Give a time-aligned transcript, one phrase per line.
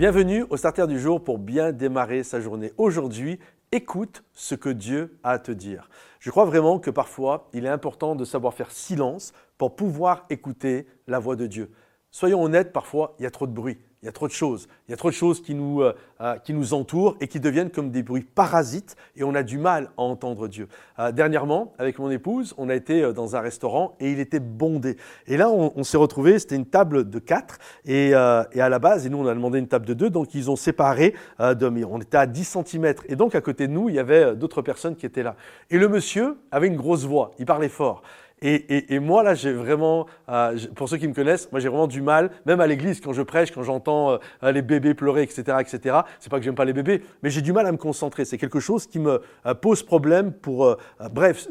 [0.00, 2.72] Bienvenue au Starter du jour pour bien démarrer sa journée.
[2.78, 3.38] Aujourd'hui,
[3.70, 5.90] écoute ce que Dieu a à te dire.
[6.20, 10.86] Je crois vraiment que parfois, il est important de savoir faire silence pour pouvoir écouter
[11.06, 11.70] la voix de Dieu.
[12.10, 13.76] Soyons honnêtes, parfois, il y a trop de bruit.
[14.02, 14.66] Il y a trop de choses.
[14.88, 15.92] Il y a trop de choses qui nous, euh,
[16.22, 19.58] euh, qui nous entourent et qui deviennent comme des bruits parasites et on a du
[19.58, 20.68] mal à entendre Dieu.
[20.98, 24.96] Euh, dernièrement, avec mon épouse, on a été dans un restaurant et il était bondé.
[25.26, 29.04] Et là, on, s'est retrouvé, c'était une table de quatre et, et, à la base,
[29.04, 32.00] et nous, on a demandé une table de deux, donc ils ont séparé, de, on
[32.00, 32.94] était à 10 cm.
[33.08, 35.36] Et donc, à côté de nous, il y avait d'autres personnes qui étaient là.
[35.68, 38.02] Et le monsieur avait une grosse voix, il parlait fort.
[38.42, 42.00] Et, moi, là, j'ai vraiment, euh, pour ceux qui me connaissent, moi, j'ai vraiment du
[42.00, 46.00] mal, même à l'église, quand je prêche, quand j'entends euh, les bébés pleurer, etc., etc.
[46.20, 48.24] C'est pas que j'aime pas les bébés, mais j'ai du mal à me concentrer.
[48.24, 50.76] C'est quelque chose qui me euh, pose problème pour,
[51.10, 51.46] bref,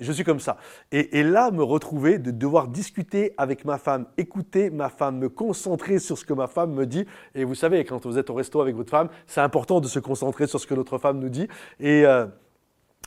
[0.00, 0.58] je suis comme ça.
[0.92, 5.30] Et, et, là, me retrouver, de devoir discuter avec ma femme, écouter ma femme, me
[5.30, 7.06] concentrer sur ce que ma femme me dit.
[7.34, 9.98] Et vous savez, quand vous êtes au resto avec votre femme, c'est important de se
[9.98, 11.48] concentrer sur ce que notre femme nous dit.
[11.80, 12.04] Et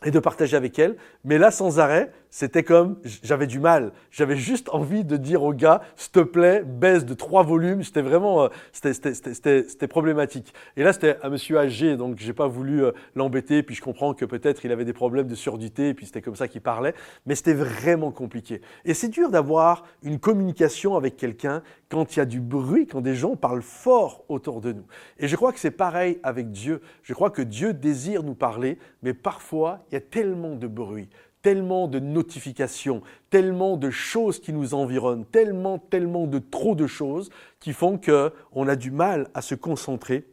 [0.05, 0.95] et de partager avec elle.
[1.23, 3.93] Mais là, sans arrêt, c'était comme, j'avais du mal.
[4.11, 7.83] J'avais juste envie de dire au gars, s'il te plaît, baisse de trois volumes.
[7.83, 10.53] C'était vraiment, euh, c'était problématique.
[10.75, 13.63] Et là, c'était un monsieur âgé, donc j'ai pas voulu euh, l'embêter.
[13.63, 16.47] Puis je comprends que peut-être il avait des problèmes de surdité, puis c'était comme ça
[16.47, 16.93] qu'il parlait.
[17.25, 18.61] Mais c'était vraiment compliqué.
[18.85, 23.01] Et c'est dur d'avoir une communication avec quelqu'un quand il y a du bruit, quand
[23.01, 24.85] des gens parlent fort autour de nous.
[25.19, 26.81] Et je crois que c'est pareil avec Dieu.
[27.03, 31.09] Je crois que Dieu désire nous parler, mais parfois, il y a tellement de bruit,
[31.41, 37.29] tellement de notifications, tellement de choses qui nous environnent, tellement, tellement de trop de choses
[37.59, 40.25] qui font qu'on a du mal à se concentrer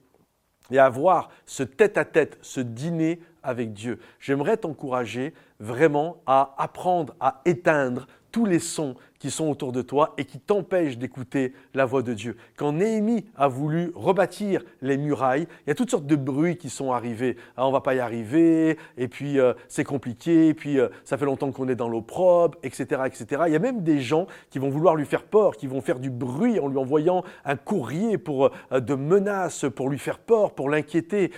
[0.71, 3.99] et à avoir ce tête-à-tête, ce dîner avec Dieu.
[4.19, 10.13] J'aimerais t'encourager vraiment à apprendre à éteindre tous les sons qui sont autour de toi
[10.19, 12.37] et qui t'empêchent d'écouter la voix de Dieu.
[12.57, 16.69] Quand Néhémie a voulu rebâtir les murailles, il y a toutes sortes de bruits qui
[16.69, 17.37] sont arrivés.
[17.57, 21.17] Ah, on va pas y arriver, et puis euh, c'est compliqué, et puis euh, ça
[21.17, 23.43] fait longtemps qu'on est dans l'opprobre, etc., etc.
[23.47, 26.01] Il y a même des gens qui vont vouloir lui faire peur, qui vont faire
[26.01, 30.57] du bruit en lui envoyant un courrier pour, euh, de menaces pour lui faire peur,
[30.57, 31.31] pour l'inquiéter.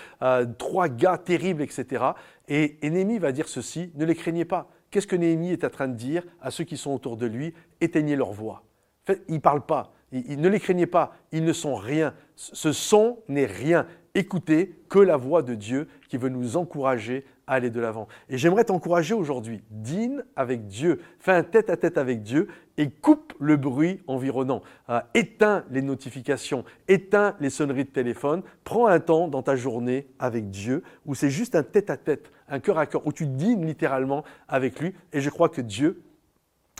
[0.56, 2.04] trois gars terribles, etc.
[2.48, 4.70] Et, et Néhémie va dire ceci, ne les craignez pas.
[4.96, 7.52] Qu'est-ce que Néhémie est en train de dire à ceux qui sont autour de lui?
[7.82, 8.62] Éteignez leur voix.
[9.02, 9.92] En fait, ils ne parlent pas.
[10.10, 11.12] ne les craignez pas.
[11.32, 12.14] Ils ne sont rien.
[12.34, 13.86] Ce son n'est rien.
[14.16, 18.09] Écoutez que la voix de Dieu qui veut nous encourager à aller de l'avant.
[18.31, 19.62] Et j'aimerais t'encourager aujourd'hui.
[19.71, 21.03] Dîne avec Dieu.
[21.19, 24.62] Fais un tête-à-tête avec Dieu et coupe le bruit environnant.
[24.88, 26.65] Euh, éteins les notifications.
[26.88, 28.43] Éteins les sonneries de téléphone.
[28.65, 32.78] Prends un temps dans ta journée avec Dieu où c'est juste un tête-à-tête, un cœur
[32.78, 34.94] à cœur, où tu dînes littéralement avec lui.
[35.12, 36.03] Et je crois que Dieu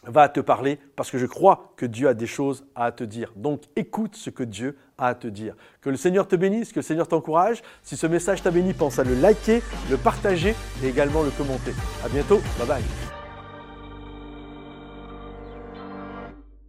[0.07, 3.33] va te parler parce que je crois que Dieu a des choses à te dire.
[3.37, 5.55] Donc écoute ce que Dieu a à te dire.
[5.81, 7.63] Que le Seigneur te bénisse, que le Seigneur t'encourage.
[7.83, 11.73] Si ce message t'a béni, pense à le liker, le partager et également le commenter.
[12.05, 12.41] À bientôt.
[12.59, 13.06] Bye bye.